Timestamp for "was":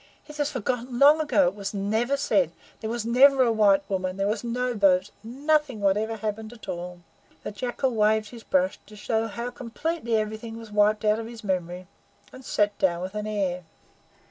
1.53-1.75, 3.37-3.47, 4.27-4.43, 10.57-10.71